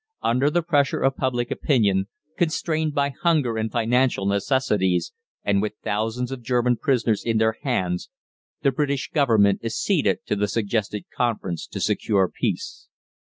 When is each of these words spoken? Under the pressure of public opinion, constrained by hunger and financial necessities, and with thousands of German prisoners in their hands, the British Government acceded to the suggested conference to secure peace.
Under 0.23 0.49
the 0.49 0.63
pressure 0.63 1.01
of 1.01 1.15
public 1.15 1.51
opinion, 1.51 2.07
constrained 2.35 2.95
by 2.95 3.11
hunger 3.21 3.55
and 3.55 3.71
financial 3.71 4.25
necessities, 4.25 5.13
and 5.43 5.61
with 5.61 5.73
thousands 5.83 6.31
of 6.31 6.41
German 6.41 6.77
prisoners 6.77 7.23
in 7.23 7.37
their 7.37 7.59
hands, 7.61 8.09
the 8.63 8.71
British 8.71 9.11
Government 9.11 9.63
acceded 9.63 10.25
to 10.25 10.35
the 10.35 10.47
suggested 10.47 11.05
conference 11.15 11.67
to 11.67 11.79
secure 11.79 12.27
peace. 12.27 12.87